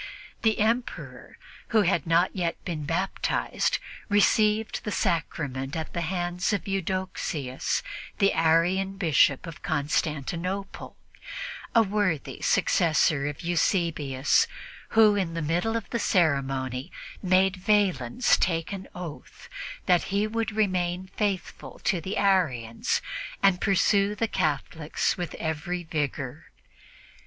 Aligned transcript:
The 0.41 0.57
Emperor, 0.57 1.37
who 1.67 1.83
had 1.83 2.07
not 2.07 2.35
yet 2.35 2.65
been 2.65 2.85
baptized, 2.85 3.77
received 4.09 4.83
the 4.83 4.91
Sacrament 4.91 5.75
at 5.75 5.93
the 5.93 6.01
hands 6.01 6.51
of 6.53 6.67
Eudoxius, 6.67 7.83
the 8.17 8.33
Arian 8.33 8.97
Bishop 8.97 9.45
of 9.45 9.61
Constantinople, 9.61 10.97
a 11.75 11.83
worthy 11.83 12.41
successor 12.41 13.27
of 13.27 13.41
Eusebius, 13.41 14.47
who, 14.97 15.15
in 15.15 15.35
the 15.35 15.41
middle 15.43 15.75
of 15.77 15.87
the 15.91 15.99
ceremony, 15.99 16.91
made 17.21 17.57
Valens 17.57 18.37
take 18.37 18.73
an 18.73 18.87
oath 18.95 19.49
that 19.85 20.05
he 20.05 20.25
would 20.25 20.51
remain 20.51 21.11
faithful 21.15 21.77
to 21.83 22.01
the 22.01 22.17
Arians 22.17 23.03
and 23.43 23.61
pursue 23.61 24.15
the 24.15 24.27
Catholics 24.27 25.15
with 25.15 25.35
every 25.35 25.87
rigor. 25.93 26.49